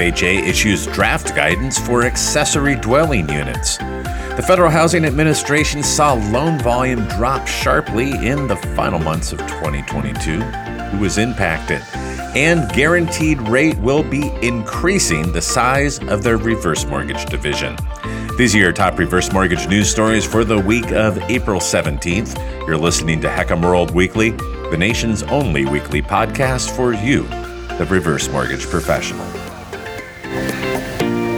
FHA 0.00 0.48
issues 0.48 0.86
draft 0.86 1.36
guidance 1.36 1.78
for 1.78 2.04
accessory 2.04 2.74
dwelling 2.74 3.28
units. 3.28 3.76
The 3.76 4.42
Federal 4.46 4.70
Housing 4.70 5.04
Administration 5.04 5.82
saw 5.82 6.14
loan 6.14 6.58
volume 6.60 7.06
drop 7.08 7.46
sharply 7.46 8.12
in 8.26 8.48
the 8.48 8.56
final 8.74 8.98
months 8.98 9.30
of 9.32 9.40
2022. 9.40 10.40
Who 10.40 10.98
was 11.00 11.18
impacted? 11.18 11.82
And 12.34 12.72
guaranteed 12.72 13.42
rate 13.42 13.76
will 13.76 14.02
be 14.02 14.30
increasing 14.40 15.32
the 15.32 15.42
size 15.42 15.98
of 16.04 16.22
their 16.22 16.38
reverse 16.38 16.86
mortgage 16.86 17.26
division. 17.26 17.76
These 18.38 18.54
are 18.54 18.58
your 18.58 18.72
top 18.72 18.98
reverse 18.98 19.30
mortgage 19.34 19.68
news 19.68 19.90
stories 19.90 20.24
for 20.24 20.44
the 20.44 20.58
week 20.58 20.92
of 20.92 21.18
April 21.30 21.60
17th. 21.60 22.38
You're 22.66 22.78
listening 22.78 23.20
to 23.20 23.28
HECM 23.28 23.62
World 23.62 23.90
Weekly, 23.90 24.30
the 24.30 24.78
nation's 24.78 25.24
only 25.24 25.66
weekly 25.66 26.00
podcast 26.00 26.74
for 26.74 26.94
you, 26.94 27.24
the 27.76 27.86
reverse 27.90 28.30
mortgage 28.30 28.66
professional. 28.66 29.26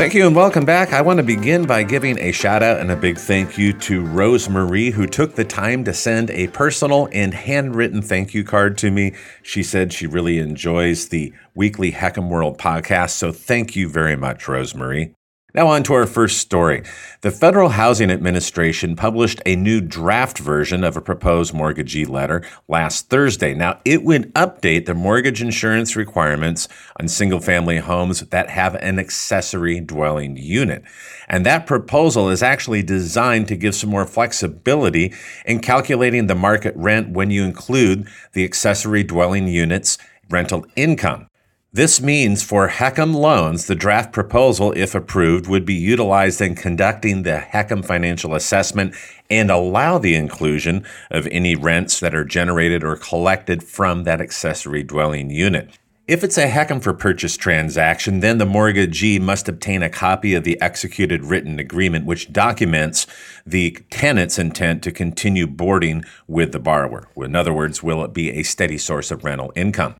Thank 0.00 0.14
you 0.14 0.26
and 0.26 0.34
welcome 0.34 0.64
back. 0.64 0.94
I 0.94 1.02
want 1.02 1.18
to 1.18 1.22
begin 1.22 1.66
by 1.66 1.82
giving 1.82 2.18
a 2.20 2.32
shout 2.32 2.62
out 2.62 2.80
and 2.80 2.90
a 2.90 2.96
big 2.96 3.18
thank 3.18 3.58
you 3.58 3.74
to 3.74 4.02
Rose 4.02 4.48
Marie, 4.48 4.90
who 4.90 5.06
took 5.06 5.34
the 5.34 5.44
time 5.44 5.84
to 5.84 5.92
send 5.92 6.30
a 6.30 6.48
personal 6.48 7.10
and 7.12 7.34
handwritten 7.34 8.00
thank 8.00 8.32
you 8.32 8.42
card 8.42 8.78
to 8.78 8.90
me. 8.90 9.14
She 9.42 9.62
said 9.62 9.92
she 9.92 10.06
really 10.06 10.38
enjoys 10.38 11.10
the 11.10 11.34
weekly 11.54 11.92
HECM 11.92 12.30
World 12.30 12.56
podcast. 12.56 13.10
So 13.10 13.30
thank 13.30 13.76
you 13.76 13.90
very 13.90 14.16
much, 14.16 14.48
Rose 14.48 14.74
Marie. 14.74 15.12
Now, 15.52 15.66
on 15.66 15.82
to 15.84 15.94
our 15.94 16.06
first 16.06 16.38
story. 16.38 16.84
The 17.22 17.32
Federal 17.32 17.70
Housing 17.70 18.10
Administration 18.10 18.94
published 18.94 19.42
a 19.44 19.56
new 19.56 19.80
draft 19.80 20.38
version 20.38 20.84
of 20.84 20.96
a 20.96 21.00
proposed 21.00 21.52
mortgagee 21.52 22.04
letter 22.04 22.46
last 22.68 23.08
Thursday. 23.08 23.52
Now, 23.54 23.80
it 23.84 24.04
would 24.04 24.32
update 24.34 24.86
the 24.86 24.94
mortgage 24.94 25.42
insurance 25.42 25.96
requirements 25.96 26.68
on 27.00 27.08
single 27.08 27.40
family 27.40 27.78
homes 27.78 28.20
that 28.20 28.50
have 28.50 28.76
an 28.76 29.00
accessory 29.00 29.80
dwelling 29.80 30.36
unit. 30.36 30.84
And 31.28 31.44
that 31.46 31.66
proposal 31.66 32.28
is 32.28 32.42
actually 32.42 32.84
designed 32.84 33.48
to 33.48 33.56
give 33.56 33.74
some 33.74 33.90
more 33.90 34.06
flexibility 34.06 35.12
in 35.44 35.60
calculating 35.60 36.28
the 36.28 36.34
market 36.36 36.74
rent 36.76 37.10
when 37.10 37.30
you 37.30 37.44
include 37.44 38.06
the 38.34 38.44
accessory 38.44 39.02
dwelling 39.02 39.48
unit's 39.48 39.98
rental 40.28 40.64
income. 40.76 41.29
This 41.72 42.00
means 42.00 42.42
for 42.42 42.66
HECM 42.66 43.14
loans, 43.14 43.68
the 43.68 43.76
draft 43.76 44.12
proposal, 44.12 44.72
if 44.72 44.92
approved, 44.92 45.46
would 45.46 45.64
be 45.64 45.74
utilized 45.74 46.40
in 46.40 46.56
conducting 46.56 47.22
the 47.22 47.44
HECM 47.52 47.84
financial 47.84 48.34
assessment 48.34 48.92
and 49.30 49.52
allow 49.52 49.96
the 49.96 50.16
inclusion 50.16 50.84
of 51.12 51.28
any 51.28 51.54
rents 51.54 52.00
that 52.00 52.12
are 52.12 52.24
generated 52.24 52.82
or 52.82 52.96
collected 52.96 53.62
from 53.62 54.02
that 54.02 54.20
accessory 54.20 54.82
dwelling 54.82 55.30
unit. 55.30 55.78
If 56.08 56.24
it's 56.24 56.38
a 56.38 56.50
HECM 56.50 56.82
for 56.82 56.92
purchase 56.92 57.36
transaction, 57.36 58.18
then 58.18 58.38
the 58.38 58.46
mortgagee 58.46 59.20
must 59.20 59.48
obtain 59.48 59.84
a 59.84 59.88
copy 59.88 60.34
of 60.34 60.42
the 60.42 60.60
executed 60.60 61.22
written 61.22 61.60
agreement, 61.60 62.04
which 62.04 62.32
documents 62.32 63.06
the 63.46 63.78
tenant's 63.90 64.40
intent 64.40 64.82
to 64.82 64.90
continue 64.90 65.46
boarding 65.46 66.04
with 66.26 66.50
the 66.50 66.58
borrower. 66.58 67.06
In 67.16 67.36
other 67.36 67.52
words, 67.52 67.80
will 67.80 68.02
it 68.02 68.12
be 68.12 68.30
a 68.32 68.42
steady 68.42 68.76
source 68.76 69.12
of 69.12 69.22
rental 69.22 69.52
income? 69.54 69.94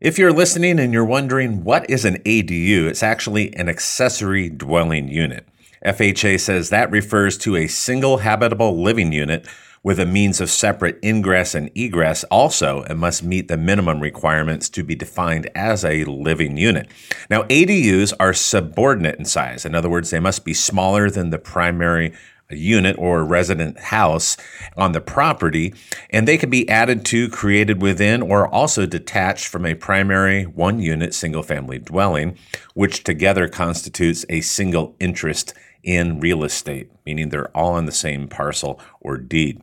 If 0.00 0.18
you're 0.18 0.32
listening 0.32 0.80
and 0.80 0.94
you're 0.94 1.04
wondering 1.04 1.62
what 1.62 1.90
is 1.90 2.06
an 2.06 2.22
ADU, 2.22 2.86
it's 2.86 3.02
actually 3.02 3.54
an 3.54 3.68
accessory 3.68 4.48
dwelling 4.48 5.08
unit. 5.08 5.46
FHA 5.84 6.40
says 6.40 6.70
that 6.70 6.90
refers 6.90 7.36
to 7.36 7.54
a 7.54 7.66
single 7.66 8.16
habitable 8.16 8.82
living 8.82 9.12
unit 9.12 9.46
with 9.82 10.00
a 10.00 10.06
means 10.06 10.40
of 10.40 10.48
separate 10.48 10.98
ingress 11.04 11.54
and 11.54 11.70
egress. 11.74 12.24
Also, 12.24 12.82
it 12.84 12.94
must 12.94 13.22
meet 13.22 13.48
the 13.48 13.58
minimum 13.58 14.00
requirements 14.00 14.70
to 14.70 14.82
be 14.82 14.94
defined 14.94 15.50
as 15.54 15.84
a 15.84 16.04
living 16.04 16.56
unit. 16.56 16.88
Now, 17.28 17.42
ADUs 17.42 18.14
are 18.18 18.32
subordinate 18.32 19.18
in 19.18 19.26
size. 19.26 19.66
In 19.66 19.74
other 19.74 19.90
words, 19.90 20.08
they 20.08 20.20
must 20.20 20.46
be 20.46 20.54
smaller 20.54 21.10
than 21.10 21.28
the 21.28 21.38
primary 21.38 22.14
unit 22.50 22.96
or 22.98 23.20
a 23.20 23.24
resident 23.24 23.78
house 23.78 24.36
on 24.76 24.92
the 24.92 25.00
property, 25.00 25.74
and 26.10 26.26
they 26.26 26.38
can 26.38 26.50
be 26.50 26.68
added 26.68 27.04
to, 27.06 27.28
created 27.28 27.82
within, 27.82 28.22
or 28.22 28.48
also 28.48 28.86
detached 28.86 29.48
from 29.48 29.66
a 29.66 29.74
primary 29.74 30.44
one 30.44 30.80
unit 30.80 31.14
single 31.14 31.42
family 31.42 31.78
dwelling, 31.78 32.36
which 32.74 33.04
together 33.04 33.48
constitutes 33.48 34.24
a 34.28 34.40
single 34.40 34.96
interest 35.00 35.54
in 35.82 36.20
real 36.20 36.44
estate, 36.44 36.90
meaning 37.04 37.28
they're 37.28 37.54
all 37.56 37.74
on 37.74 37.86
the 37.86 37.92
same 37.92 38.28
parcel 38.28 38.80
or 39.00 39.16
deed. 39.16 39.60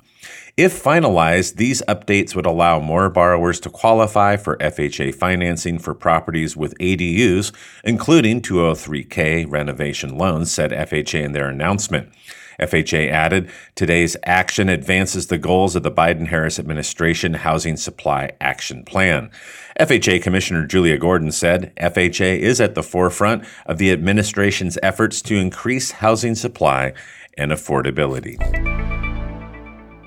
If 0.57 0.83
finalized, 0.83 1.57
these 1.57 1.83
updates 1.87 2.35
would 2.35 2.47
allow 2.47 2.79
more 2.79 3.09
borrowers 3.09 3.59
to 3.59 3.69
qualify 3.69 4.37
for 4.37 4.57
FHA 4.57 5.13
financing 5.13 5.77
for 5.77 5.93
properties 5.93 6.57
with 6.57 6.77
ADUs, 6.79 7.51
including 7.83 8.41
203K 8.41 9.45
renovation 9.47 10.17
loans, 10.17 10.51
said 10.51 10.71
FHA 10.71 11.23
in 11.23 11.33
their 11.33 11.47
announcement. 11.47 12.09
FHA 12.59 13.11
added, 13.11 13.51
today's 13.75 14.17
action 14.23 14.67
advances 14.67 15.27
the 15.27 15.37
goals 15.37 15.75
of 15.75 15.83
the 15.83 15.91
Biden 15.91 16.27
Harris 16.27 16.57
administration 16.57 17.35
Housing 17.35 17.77
Supply 17.77 18.31
Action 18.41 18.83
Plan. 18.83 19.29
FHA 19.79 20.23
Commissioner 20.23 20.65
Julia 20.65 20.97
Gordon 20.97 21.31
said 21.31 21.71
FHA 21.77 22.39
is 22.39 22.59
at 22.59 22.73
the 22.73 22.81
forefront 22.81 23.45
of 23.67 23.77
the 23.77 23.91
administration's 23.91 24.77
efforts 24.81 25.21
to 25.21 25.35
increase 25.35 25.91
supply 26.15 26.93
and 27.37 27.51
affordability. 27.51 28.37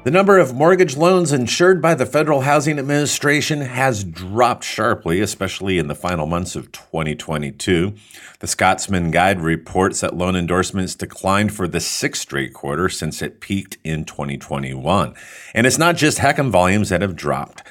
The 0.02 0.10
number 0.10 0.38
of 0.38 0.54
mortgage 0.54 0.96
loans 0.96 1.30
insured 1.30 1.82
by 1.82 1.94
the 1.94 2.06
Federal 2.06 2.40
Housing 2.40 2.78
Administration 2.78 3.60
has 3.60 4.02
dropped 4.02 4.64
sharply, 4.64 5.20
especially 5.20 5.76
in 5.76 5.88
the 5.88 5.94
final 5.94 6.24
months 6.24 6.56
of 6.56 6.72
2022. 6.72 7.92
The 8.38 8.46
Scotsman 8.46 9.10
Guide 9.10 9.42
reports 9.42 10.00
that 10.00 10.16
loan 10.16 10.36
endorsements 10.36 10.94
declined 10.94 11.52
for 11.52 11.68
the 11.68 11.80
sixth 11.80 12.22
straight 12.22 12.54
quarter 12.54 12.88
since 12.88 13.20
it 13.20 13.40
peaked 13.40 13.76
in 13.84 14.06
2021. 14.06 15.14
And 15.52 15.66
it's 15.66 15.76
not 15.76 15.96
just 15.96 16.20
HECM 16.20 16.48
volumes 16.48 16.88
that 16.88 17.02
have 17.02 17.14
dropped. 17.14 17.62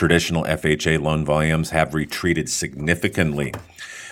Traditional 0.00 0.44
FHA 0.44 1.02
loan 1.02 1.26
volumes 1.26 1.68
have 1.72 1.92
retreated 1.92 2.48
significantly. 2.48 3.52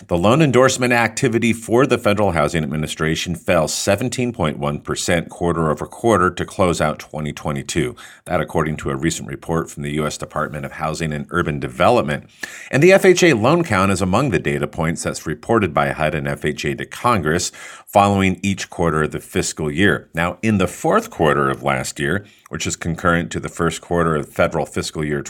The 0.06 0.18
loan 0.18 0.42
endorsement 0.42 0.92
activity 0.92 1.52
for 1.52 1.84
the 1.84 1.98
Federal 1.98 2.32
Housing 2.32 2.62
Administration 2.62 3.34
fell 3.34 3.66
17.1% 3.66 5.28
quarter 5.28 5.70
over 5.70 5.86
quarter 5.86 6.30
to 6.30 6.44
close 6.44 6.80
out 6.80 7.00
2022. 7.00 7.96
That, 8.26 8.40
according 8.40 8.76
to 8.76 8.90
a 8.90 8.96
recent 8.96 9.28
report 9.28 9.70
from 9.70 9.82
the 9.82 9.92
U.S. 9.94 10.16
Department 10.16 10.64
of 10.64 10.72
Housing 10.72 11.12
and 11.12 11.26
Urban 11.30 11.58
Development. 11.58 12.28
And 12.70 12.80
the 12.82 12.90
FHA 12.90 13.40
loan 13.40 13.64
count 13.64 13.90
is 13.90 14.00
among 14.00 14.30
the 14.30 14.38
data 14.38 14.68
points 14.68 15.02
that's 15.02 15.26
reported 15.26 15.74
by 15.74 15.90
HUD 15.90 16.14
and 16.14 16.28
FHA 16.28 16.78
to 16.78 16.86
Congress 16.86 17.50
following 17.86 18.38
each 18.42 18.70
quarter 18.70 19.04
of 19.04 19.10
the 19.10 19.20
fiscal 19.20 19.70
year. 19.70 20.10
Now, 20.14 20.38
in 20.42 20.58
the 20.58 20.68
fourth 20.68 21.10
quarter 21.10 21.50
of 21.50 21.62
last 21.62 21.98
year, 21.98 22.24
which 22.50 22.66
is 22.66 22.76
concurrent 22.76 23.32
to 23.32 23.40
the 23.40 23.48
first 23.48 23.80
quarter 23.80 24.14
of 24.14 24.28
federal 24.28 24.64
fiscal 24.64 25.04
year 25.04 25.22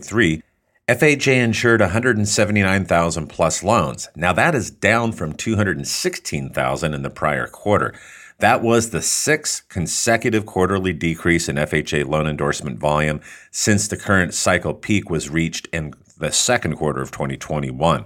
2023, 0.00 0.42
FHA 0.86 1.42
insured 1.42 1.80
179,000 1.80 3.26
plus 3.28 3.62
loans. 3.62 4.08
Now 4.14 4.32
that 4.34 4.54
is 4.54 4.70
down 4.70 5.12
from 5.12 5.32
216,000 5.32 6.94
in 6.94 7.02
the 7.02 7.10
prior 7.10 7.46
quarter. 7.46 7.94
That 8.44 8.60
was 8.60 8.90
the 8.90 9.00
sixth 9.00 9.66
consecutive 9.70 10.44
quarterly 10.44 10.92
decrease 10.92 11.48
in 11.48 11.56
FHA 11.56 12.06
loan 12.06 12.26
endorsement 12.26 12.78
volume 12.78 13.22
since 13.50 13.88
the 13.88 13.96
current 13.96 14.34
cycle 14.34 14.74
peak 14.74 15.08
was 15.08 15.30
reached 15.30 15.66
in 15.72 15.94
the 16.18 16.30
second 16.30 16.76
quarter 16.76 17.00
of 17.00 17.10
2021. 17.10 18.04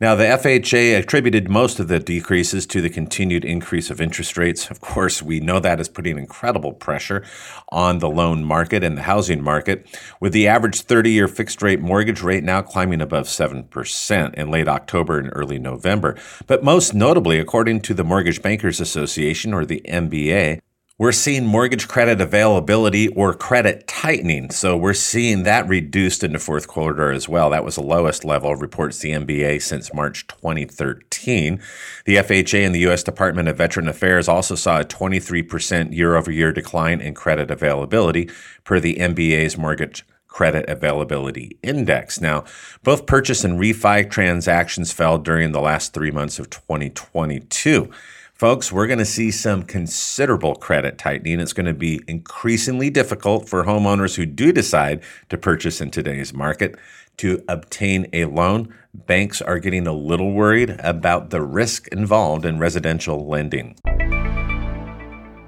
Now, 0.00 0.16
the 0.16 0.24
FHA 0.24 0.98
attributed 0.98 1.48
most 1.48 1.78
of 1.78 1.86
the 1.86 2.00
decreases 2.00 2.66
to 2.66 2.80
the 2.80 2.90
continued 2.90 3.44
increase 3.44 3.90
of 3.90 4.00
interest 4.00 4.36
rates. 4.36 4.70
Of 4.70 4.80
course, 4.80 5.22
we 5.22 5.38
know 5.38 5.60
that 5.60 5.78
is 5.78 5.88
putting 5.88 6.18
incredible 6.18 6.72
pressure 6.72 7.24
on 7.68 8.00
the 8.00 8.10
loan 8.10 8.44
market 8.44 8.82
and 8.82 8.98
the 8.98 9.02
housing 9.02 9.42
market, 9.42 9.86
with 10.20 10.32
the 10.32 10.48
average 10.48 10.80
30 10.80 11.10
year 11.10 11.28
fixed 11.28 11.62
rate 11.62 11.80
mortgage 11.80 12.22
rate 12.22 12.42
now 12.42 12.60
climbing 12.60 13.00
above 13.00 13.26
7% 13.26 14.34
in 14.34 14.50
late 14.50 14.68
October 14.68 15.18
and 15.18 15.30
early 15.32 15.58
November. 15.58 16.16
But 16.46 16.64
most 16.64 16.92
notably, 16.92 17.38
according 17.38 17.80
to 17.82 17.94
the 17.94 18.04
Mortgage 18.04 18.42
Bankers 18.42 18.80
Association, 18.80 19.54
or 19.54 19.63
the 19.64 19.82
MBA, 19.88 20.60
we're 20.96 21.10
seeing 21.10 21.44
mortgage 21.44 21.88
credit 21.88 22.20
availability 22.20 23.08
or 23.08 23.34
credit 23.34 23.88
tightening. 23.88 24.50
So 24.50 24.76
we're 24.76 24.94
seeing 24.94 25.42
that 25.42 25.66
reduced 25.66 26.22
in 26.22 26.34
the 26.34 26.38
fourth 26.38 26.68
quarter 26.68 27.10
as 27.10 27.28
well. 27.28 27.50
That 27.50 27.64
was 27.64 27.74
the 27.74 27.82
lowest 27.82 28.24
level, 28.24 28.54
reports 28.54 29.00
the 29.00 29.10
MBA, 29.10 29.60
since 29.60 29.92
March 29.92 30.24
2013. 30.28 31.60
The 32.04 32.16
FHA 32.16 32.64
and 32.64 32.72
the 32.72 32.80
U.S. 32.80 33.02
Department 33.02 33.48
of 33.48 33.56
Veteran 33.56 33.88
Affairs 33.88 34.28
also 34.28 34.54
saw 34.54 34.80
a 34.80 34.84
23% 34.84 35.92
year 35.92 36.14
over 36.14 36.30
year 36.30 36.52
decline 36.52 37.00
in 37.00 37.14
credit 37.14 37.50
availability 37.50 38.30
per 38.62 38.78
the 38.78 38.94
MBA's 38.94 39.58
mortgage 39.58 40.04
credit 40.28 40.64
availability 40.68 41.58
index. 41.64 42.20
Now, 42.20 42.44
both 42.84 43.06
purchase 43.06 43.42
and 43.42 43.58
refi 43.58 44.08
transactions 44.08 44.92
fell 44.92 45.18
during 45.18 45.50
the 45.50 45.60
last 45.60 45.92
three 45.92 46.12
months 46.12 46.38
of 46.38 46.50
2022. 46.50 47.90
Folks, 48.34 48.72
we're 48.72 48.88
going 48.88 48.98
to 48.98 49.04
see 49.04 49.30
some 49.30 49.62
considerable 49.62 50.56
credit 50.56 50.98
tightening. 50.98 51.38
It's 51.38 51.52
going 51.52 51.66
to 51.66 51.72
be 51.72 52.02
increasingly 52.08 52.90
difficult 52.90 53.48
for 53.48 53.62
homeowners 53.62 54.16
who 54.16 54.26
do 54.26 54.50
decide 54.50 55.04
to 55.28 55.38
purchase 55.38 55.80
in 55.80 55.92
today's 55.92 56.34
market 56.34 56.76
to 57.18 57.44
obtain 57.48 58.08
a 58.12 58.24
loan, 58.24 58.74
banks 58.92 59.40
are 59.40 59.60
getting 59.60 59.86
a 59.86 59.92
little 59.92 60.32
worried 60.32 60.70
about 60.80 61.30
the 61.30 61.42
risk 61.42 61.86
involved 61.92 62.44
in 62.44 62.58
residential 62.58 63.24
lending. 63.28 63.76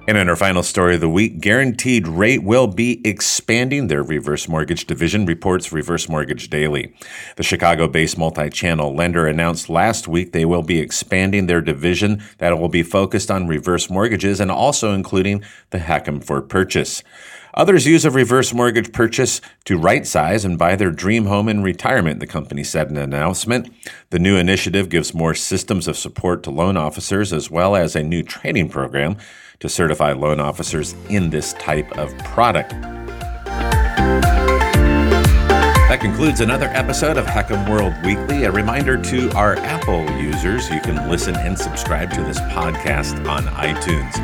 And 0.08 0.16
in 0.16 0.28
our 0.28 0.36
final 0.36 0.62
story 0.62 0.94
of 0.94 1.00
the 1.00 1.08
week, 1.08 1.40
Guaranteed 1.40 2.06
Rate 2.06 2.44
will 2.44 2.68
be 2.68 3.00
expanding 3.04 3.88
their 3.88 4.04
reverse 4.04 4.48
mortgage 4.48 4.86
division, 4.86 5.26
reports 5.26 5.72
Reverse 5.72 6.08
Mortgage 6.08 6.48
Daily. 6.48 6.94
The 7.34 7.42
Chicago 7.42 7.88
based 7.88 8.16
multi 8.16 8.48
channel 8.48 8.94
lender 8.94 9.26
announced 9.26 9.68
last 9.68 10.06
week 10.06 10.30
they 10.30 10.44
will 10.44 10.62
be 10.62 10.78
expanding 10.78 11.46
their 11.46 11.60
division 11.60 12.22
that 12.38 12.56
will 12.56 12.68
be 12.68 12.84
focused 12.84 13.32
on 13.32 13.48
reverse 13.48 13.90
mortgages 13.90 14.38
and 14.38 14.52
also 14.52 14.94
including 14.94 15.42
the 15.70 15.78
HECM 15.78 16.22
for 16.22 16.40
purchase. 16.40 17.02
Others 17.56 17.86
use 17.86 18.04
a 18.04 18.10
reverse 18.10 18.52
mortgage 18.52 18.92
purchase 18.92 19.40
to 19.64 19.78
right 19.78 20.06
size 20.06 20.44
and 20.44 20.58
buy 20.58 20.76
their 20.76 20.90
dream 20.90 21.24
home 21.24 21.48
in 21.48 21.62
retirement, 21.62 22.20
the 22.20 22.26
company 22.26 22.62
said 22.62 22.90
in 22.90 22.98
an 22.98 23.04
announcement. 23.04 23.72
The 24.10 24.18
new 24.18 24.36
initiative 24.36 24.90
gives 24.90 25.14
more 25.14 25.32
systems 25.32 25.88
of 25.88 25.96
support 25.96 26.42
to 26.42 26.50
loan 26.50 26.76
officers 26.76 27.32
as 27.32 27.50
well 27.50 27.74
as 27.74 27.96
a 27.96 28.02
new 28.02 28.22
training 28.22 28.68
program 28.68 29.16
to 29.60 29.70
certify 29.70 30.12
loan 30.12 30.38
officers 30.38 30.94
in 31.08 31.30
this 31.30 31.54
type 31.54 31.96
of 31.96 32.16
product. 32.18 32.74
That 35.96 36.02
concludes 36.02 36.42
another 36.42 36.68
episode 36.74 37.16
of 37.16 37.24
HECM 37.24 37.70
World 37.70 37.94
Weekly. 38.04 38.44
A 38.44 38.52
reminder 38.52 39.00
to 39.00 39.32
our 39.32 39.56
Apple 39.56 40.04
users 40.20 40.68
you 40.68 40.78
can 40.82 41.08
listen 41.08 41.34
and 41.34 41.58
subscribe 41.58 42.10
to 42.10 42.22
this 42.22 42.38
podcast 42.38 43.26
on 43.26 43.44
iTunes. 43.44 44.14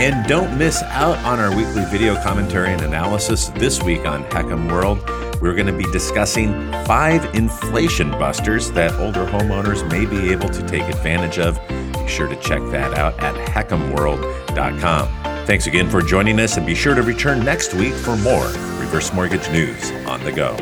And 0.00 0.28
don't 0.28 0.58
miss 0.58 0.82
out 0.82 1.16
on 1.18 1.38
our 1.38 1.56
weekly 1.56 1.84
video 1.84 2.20
commentary 2.24 2.72
and 2.72 2.82
analysis 2.82 3.46
this 3.50 3.80
week 3.80 4.06
on 4.06 4.24
HECM 4.24 4.72
World. 4.72 5.08
We're 5.40 5.54
going 5.54 5.68
to 5.68 5.72
be 5.72 5.84
discussing 5.92 6.52
five 6.84 7.32
inflation 7.32 8.10
busters 8.10 8.72
that 8.72 8.92
older 8.94 9.24
homeowners 9.24 9.88
may 9.88 10.06
be 10.06 10.32
able 10.32 10.48
to 10.48 10.66
take 10.66 10.82
advantage 10.82 11.38
of. 11.38 11.60
Be 11.68 12.08
sure 12.08 12.26
to 12.26 12.34
check 12.40 12.60
that 12.72 12.98
out 12.98 13.16
at 13.20 13.36
hecmworld.com. 13.46 15.46
Thanks 15.46 15.68
again 15.68 15.88
for 15.88 16.02
joining 16.02 16.40
us, 16.40 16.56
and 16.56 16.66
be 16.66 16.74
sure 16.74 16.96
to 16.96 17.02
return 17.02 17.44
next 17.44 17.72
week 17.74 17.94
for 17.94 18.16
more 18.16 18.48
reverse 18.80 19.12
mortgage 19.12 19.48
news 19.50 19.92
on 20.08 20.24
the 20.24 20.32
go. 20.32 20.56